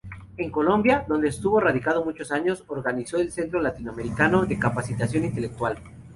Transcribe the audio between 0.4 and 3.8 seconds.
Colombia, donde estuvo radicado muchos años, organizó el Centro